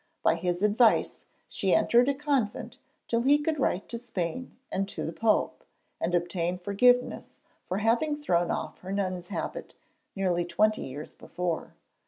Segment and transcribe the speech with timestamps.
[0.23, 5.05] By his advice she entered a convent till he could write to Spain and to
[5.05, 5.63] the Pope,
[5.99, 9.75] and obtain forgiveness for having thrown off her nun's habit,
[10.15, 11.75] nearly twenty years before.